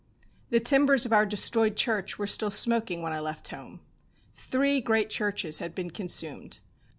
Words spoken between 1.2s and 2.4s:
destroyed church were